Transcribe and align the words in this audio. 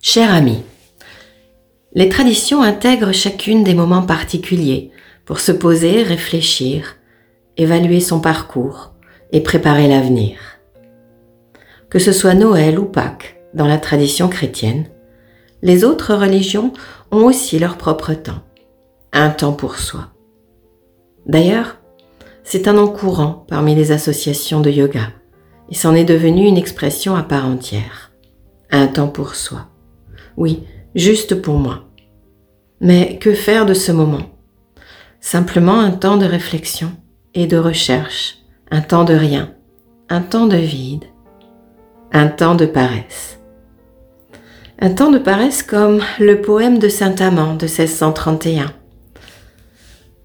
Cher 0.00 0.32
ami, 0.32 0.62
les 1.94 2.08
traditions 2.08 2.62
intègrent 2.62 3.12
chacune 3.12 3.64
des 3.64 3.74
moments 3.74 4.06
particuliers 4.06 4.90
pour 5.24 5.40
se 5.40 5.52
poser, 5.52 6.02
réfléchir, 6.02 6.96
évaluer 7.56 8.00
son 8.00 8.20
parcours 8.20 8.92
et 9.32 9.40
préparer 9.40 9.88
l'avenir. 9.88 10.38
Que 11.90 11.98
ce 11.98 12.12
soit 12.12 12.34
Noël 12.34 12.78
ou 12.78 12.84
Pâques 12.84 13.36
dans 13.52 13.66
la 13.66 13.78
tradition 13.78 14.28
chrétienne, 14.28 14.86
les 15.62 15.84
autres 15.84 16.14
religions 16.14 16.72
ont 17.10 17.24
aussi 17.24 17.58
leur 17.58 17.76
propre 17.76 18.14
temps, 18.14 18.42
un 19.12 19.30
temps 19.30 19.52
pour 19.52 19.76
soi. 19.76 20.12
D'ailleurs, 21.26 21.78
c'est 22.48 22.68
un 22.68 22.74
nom 22.74 22.86
courant 22.86 23.44
parmi 23.48 23.74
les 23.74 23.90
associations 23.90 24.60
de 24.60 24.70
yoga 24.70 25.08
et 25.68 25.74
c'en 25.74 25.96
est 25.96 26.04
devenu 26.04 26.46
une 26.46 26.56
expression 26.56 27.16
à 27.16 27.24
part 27.24 27.44
entière. 27.44 28.12
Un 28.70 28.86
temps 28.86 29.08
pour 29.08 29.34
soi. 29.34 29.66
Oui, 30.36 30.62
juste 30.94 31.42
pour 31.42 31.58
moi. 31.58 31.88
Mais 32.80 33.18
que 33.18 33.34
faire 33.34 33.66
de 33.66 33.74
ce 33.74 33.90
moment? 33.90 34.30
Simplement 35.18 35.80
un 35.80 35.90
temps 35.90 36.18
de 36.18 36.24
réflexion 36.24 36.92
et 37.34 37.48
de 37.48 37.56
recherche, 37.56 38.38
un 38.70 38.80
temps 38.80 39.02
de 39.02 39.14
rien, 39.14 39.52
un 40.08 40.20
temps 40.20 40.46
de 40.46 40.56
vide, 40.56 41.06
un 42.12 42.28
temps 42.28 42.54
de 42.54 42.66
paresse. 42.66 43.40
Un 44.78 44.90
temps 44.90 45.10
de 45.10 45.18
paresse 45.18 45.64
comme 45.64 46.00
le 46.20 46.40
poème 46.42 46.78
de 46.78 46.88
Saint-Amand 46.88 47.54
de 47.54 47.66
1631. 47.66 48.72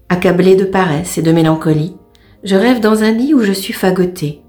Accablé 0.08 0.54
de 0.54 0.64
paresse 0.64 1.18
et 1.18 1.22
de 1.22 1.32
mélancolie, 1.32 1.96
je 2.44 2.56
rêve 2.56 2.80
dans 2.80 3.04
un 3.04 3.12
lit 3.12 3.34
où 3.34 3.42
je 3.42 3.52
suis 3.52 3.72
fagoté, 3.72 4.42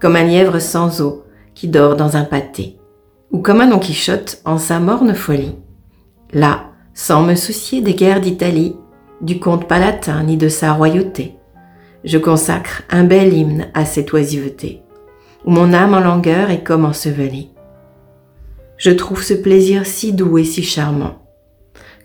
comme 0.00 0.16
un 0.16 0.24
lièvre 0.24 0.60
sans 0.60 1.00
eau 1.00 1.24
qui 1.54 1.68
dort 1.68 1.96
dans 1.96 2.16
un 2.16 2.24
pâté, 2.24 2.78
ou 3.32 3.40
comme 3.40 3.60
un 3.60 3.66
Don 3.66 3.78
Quichotte 3.78 4.40
en 4.44 4.58
sa 4.58 4.78
morne 4.78 5.14
folie. 5.14 5.56
Là, 6.32 6.70
sans 6.94 7.22
me 7.22 7.34
soucier 7.34 7.80
des 7.80 7.94
guerres 7.94 8.20
d'Italie, 8.20 8.76
du 9.20 9.40
comte 9.40 9.66
palatin 9.66 10.22
ni 10.22 10.36
de 10.36 10.48
sa 10.48 10.72
royauté. 10.72 11.34
Je 12.04 12.18
consacre 12.18 12.82
un 12.88 13.04
bel 13.04 13.34
hymne 13.34 13.66
à 13.74 13.84
cette 13.84 14.12
oisiveté, 14.12 14.82
où 15.44 15.50
mon 15.50 15.72
âme 15.72 15.94
en 15.94 16.00
langueur 16.00 16.50
est 16.50 16.62
comme 16.62 16.84
ensevelie. 16.84 17.50
Je 18.76 18.90
trouve 18.90 19.22
ce 19.22 19.34
plaisir 19.34 19.86
si 19.86 20.12
doux 20.12 20.38
et 20.38 20.44
si 20.44 20.62
charmant, 20.62 21.26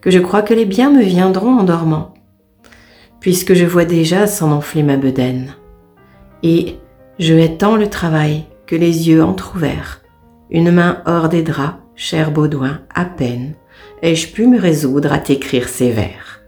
que 0.02 0.10
je 0.12 0.20
crois 0.20 0.42
que 0.42 0.54
les 0.54 0.66
biens 0.66 0.92
me 0.92 1.04
viendront 1.04 1.60
en 1.60 1.64
dormant, 1.64 2.15
puisque 3.26 3.56
je 3.56 3.66
vois 3.66 3.86
déjà 3.86 4.28
s'en 4.28 4.52
enfler 4.52 4.84
ma 4.84 4.98
bedaine. 4.98 5.56
Et 6.44 6.78
je 7.18 7.34
hais 7.34 7.58
tant 7.58 7.76
le 7.76 7.90
travail 7.90 8.46
que 8.68 8.76
les 8.76 9.10
yeux 9.10 9.24
entr'ouverts, 9.24 10.04
une 10.52 10.70
main 10.70 11.02
hors 11.08 11.28
des 11.28 11.42
draps, 11.42 11.80
cher 11.96 12.30
Baudouin, 12.30 12.82
à 12.94 13.04
peine, 13.04 13.56
ai-je 14.04 14.32
pu 14.32 14.46
me 14.46 14.60
résoudre 14.60 15.12
à 15.12 15.18
t'écrire 15.18 15.70
ces 15.70 15.90
vers. 15.90 16.42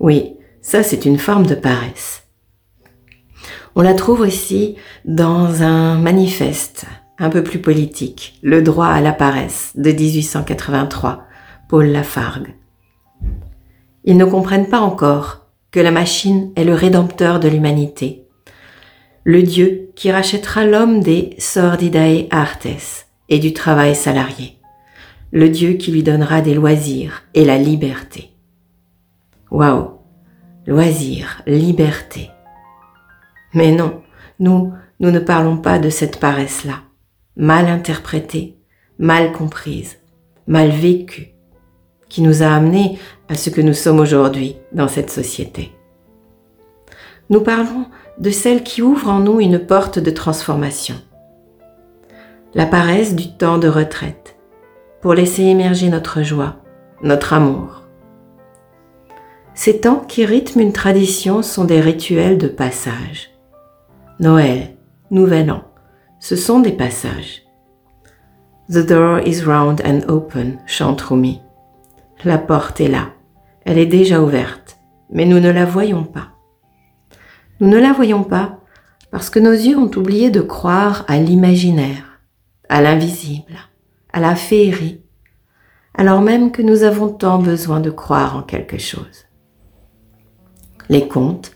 Oui, 0.00 0.38
ça 0.62 0.82
c'est 0.82 1.04
une 1.04 1.18
forme 1.18 1.44
de 1.44 1.56
paresse. 1.56 2.26
On 3.74 3.82
la 3.82 3.92
trouve 3.92 4.22
aussi 4.22 4.76
dans 5.04 5.62
un 5.62 5.98
manifeste 5.98 6.86
un 7.18 7.28
peu 7.28 7.42
plus 7.42 7.58
politique, 7.58 8.38
Le 8.42 8.62
droit 8.62 8.86
à 8.86 9.02
la 9.02 9.12
paresse 9.12 9.72
de 9.74 9.92
1883, 9.92 11.26
Paul 11.68 11.88
Lafargue. 11.88 12.54
Ils 14.04 14.16
ne 14.16 14.24
comprennent 14.24 14.68
pas 14.68 14.80
encore 14.80 15.46
que 15.70 15.80
la 15.80 15.90
machine 15.90 16.52
est 16.56 16.64
le 16.64 16.74
rédempteur 16.74 17.40
de 17.40 17.48
l'humanité, 17.48 18.24
le 19.24 19.42
Dieu 19.42 19.90
qui 19.94 20.10
rachètera 20.10 20.64
l'homme 20.64 21.00
des 21.00 21.34
sordidae 21.38 22.26
artes 22.30 22.66
et 23.28 23.38
du 23.38 23.52
travail 23.52 23.94
salarié 23.94 24.58
le 25.32 25.48
Dieu 25.48 25.72
qui 25.72 25.90
lui 25.90 26.02
donnera 26.02 26.42
des 26.42 26.54
loisirs 26.54 27.22
et 27.34 27.44
la 27.44 27.56
liberté. 27.56 28.30
Waouh 29.50 29.98
Loisirs, 30.66 31.42
liberté. 31.46 32.30
Mais 33.54 33.72
non, 33.72 34.02
nous, 34.38 34.72
nous 35.00 35.10
ne 35.10 35.18
parlons 35.18 35.56
pas 35.56 35.78
de 35.78 35.90
cette 35.90 36.20
paresse-là, 36.20 36.82
mal 37.36 37.66
interprétée, 37.66 38.58
mal 38.98 39.32
comprise, 39.32 39.98
mal 40.46 40.68
vécue, 40.68 41.31
qui 42.12 42.20
nous 42.20 42.42
a 42.42 42.48
amenés 42.48 42.98
à 43.30 43.34
ce 43.34 43.48
que 43.48 43.62
nous 43.62 43.72
sommes 43.72 43.98
aujourd'hui 43.98 44.56
dans 44.72 44.86
cette 44.86 45.10
société. 45.10 45.72
Nous 47.30 47.40
parlons 47.40 47.86
de 48.18 48.28
celle 48.28 48.62
qui 48.62 48.82
ouvre 48.82 49.08
en 49.08 49.20
nous 49.20 49.40
une 49.40 49.58
porte 49.58 49.98
de 49.98 50.10
transformation. 50.10 50.96
La 52.52 52.66
paresse 52.66 53.16
du 53.16 53.32
temps 53.32 53.56
de 53.56 53.66
retraite, 53.66 54.36
pour 55.00 55.14
laisser 55.14 55.44
émerger 55.44 55.88
notre 55.88 56.22
joie, 56.22 56.56
notre 57.02 57.32
amour. 57.32 57.84
Ces 59.54 59.80
temps 59.80 60.04
qui 60.06 60.26
rythment 60.26 60.60
une 60.60 60.74
tradition 60.74 61.40
sont 61.40 61.64
des 61.64 61.80
rituels 61.80 62.36
de 62.36 62.48
passage. 62.48 63.30
Noël, 64.20 64.76
Nouvel 65.10 65.50
An, 65.50 65.62
ce 66.20 66.36
sont 66.36 66.60
des 66.60 66.72
passages. 66.72 67.42
The 68.68 68.86
door 68.86 69.20
is 69.26 69.42
round 69.46 69.80
and 69.86 70.06
open, 70.10 70.58
chante 70.66 71.00
Rumi. 71.00 71.40
La 72.24 72.38
porte 72.38 72.80
est 72.80 72.88
là, 72.88 73.10
elle 73.64 73.78
est 73.78 73.86
déjà 73.86 74.22
ouverte, 74.22 74.78
mais 75.10 75.24
nous 75.24 75.40
ne 75.40 75.50
la 75.50 75.64
voyons 75.64 76.04
pas. 76.04 76.28
Nous 77.60 77.68
ne 77.68 77.78
la 77.78 77.92
voyons 77.92 78.24
pas 78.24 78.60
parce 79.10 79.28
que 79.28 79.38
nos 79.38 79.52
yeux 79.52 79.76
ont 79.76 79.90
oublié 79.96 80.30
de 80.30 80.40
croire 80.40 81.04
à 81.08 81.18
l'imaginaire, 81.18 82.20
à 82.68 82.80
l'invisible 82.80 83.58
à 84.12 84.20
la 84.20 84.36
féerie, 84.36 85.00
alors 85.94 86.20
même 86.20 86.52
que 86.52 86.62
nous 86.62 86.82
avons 86.82 87.08
tant 87.08 87.38
besoin 87.38 87.80
de 87.80 87.90
croire 87.90 88.36
en 88.36 88.42
quelque 88.42 88.78
chose. 88.78 89.26
Les 90.88 91.08
contes, 91.08 91.52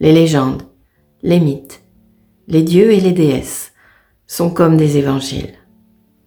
les 0.00 0.12
légendes, 0.12 0.62
les 1.22 1.40
mythes, 1.40 1.82
les 2.46 2.62
dieux 2.62 2.92
et 2.92 3.00
les 3.00 3.12
déesses 3.12 3.72
sont 4.26 4.50
comme 4.50 4.76
des 4.76 4.96
évangiles. 4.96 5.54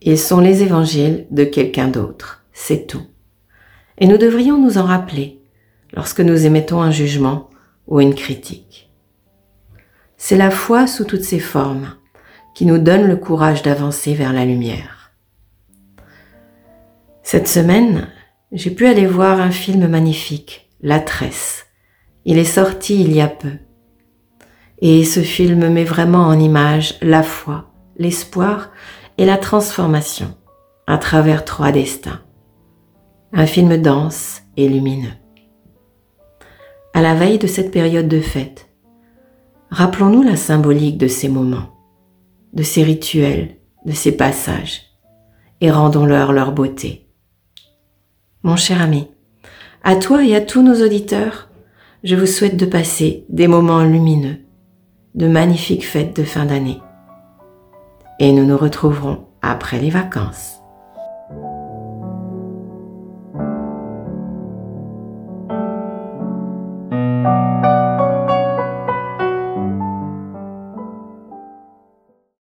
Ils 0.01 0.19
sont 0.19 0.39
les 0.39 0.63
évangiles 0.63 1.27
de 1.31 1.43
quelqu'un 1.43 1.87
d'autre, 1.87 2.45
c'est 2.53 2.87
tout. 2.87 3.05
Et 4.01 4.07
nous 4.07 4.17
devrions 4.17 4.57
nous 4.57 4.79
en 4.79 4.83
rappeler 4.83 5.39
lorsque 5.93 6.21
nous 6.21 6.47
émettons 6.47 6.81
un 6.81 6.89
jugement 6.89 7.51
ou 7.87 8.01
une 8.01 8.15
critique. 8.15 8.91
C'est 10.17 10.37
la 10.37 10.49
foi 10.49 10.87
sous 10.87 11.05
toutes 11.05 11.23
ses 11.23 11.39
formes 11.39 11.93
qui 12.55 12.65
nous 12.65 12.79
donne 12.79 13.07
le 13.07 13.15
courage 13.15 13.61
d'avancer 13.61 14.15
vers 14.15 14.33
la 14.33 14.43
lumière. 14.43 15.11
Cette 17.21 17.47
semaine, 17.47 18.07
j'ai 18.51 18.71
pu 18.71 18.87
aller 18.87 19.05
voir 19.05 19.39
un 19.39 19.51
film 19.51 19.87
magnifique, 19.87 20.67
La 20.81 20.99
Tresse. 20.99 21.67
Il 22.25 22.39
est 22.39 22.43
sorti 22.43 23.01
il 23.01 23.13
y 23.13 23.21
a 23.21 23.27
peu. 23.27 23.53
Et 24.79 25.05
ce 25.05 25.19
film 25.19 25.69
met 25.69 25.83
vraiment 25.83 26.23
en 26.23 26.39
image 26.39 26.95
la 27.03 27.21
foi, 27.21 27.71
l'espoir 27.97 28.71
et 29.19 29.25
la 29.25 29.37
transformation 29.37 30.35
à 30.87 30.97
travers 30.97 31.45
trois 31.45 31.71
destins. 31.71 32.21
Un 33.33 33.45
film 33.45 33.77
dense 33.77 34.41
et 34.57 34.67
lumineux. 34.67 35.13
À 36.93 37.01
la 37.01 37.15
veille 37.15 37.37
de 37.37 37.47
cette 37.47 37.71
période 37.71 38.09
de 38.09 38.19
fête, 38.19 38.67
rappelons-nous 39.69 40.21
la 40.21 40.35
symbolique 40.35 40.97
de 40.97 41.07
ces 41.07 41.29
moments, 41.29 41.69
de 42.51 42.61
ces 42.61 42.83
rituels, 42.83 43.55
de 43.85 43.93
ces 43.93 44.17
passages, 44.17 44.81
et 45.61 45.71
rendons-leur 45.71 46.33
leur 46.33 46.51
beauté. 46.51 47.07
Mon 48.43 48.57
cher 48.57 48.81
ami, 48.81 49.07
à 49.81 49.95
toi 49.95 50.25
et 50.25 50.35
à 50.35 50.41
tous 50.41 50.61
nos 50.61 50.85
auditeurs, 50.85 51.49
je 52.03 52.17
vous 52.17 52.25
souhaite 52.25 52.57
de 52.57 52.65
passer 52.65 53.25
des 53.29 53.47
moments 53.47 53.85
lumineux, 53.85 54.39
de 55.15 55.29
magnifiques 55.29 55.87
fêtes 55.87 56.17
de 56.17 56.23
fin 56.23 56.45
d'année. 56.45 56.81
Et 58.19 58.33
nous 58.33 58.45
nous 58.45 58.57
retrouverons 58.57 59.25
après 59.41 59.79
les 59.79 59.89
vacances. 59.89 60.60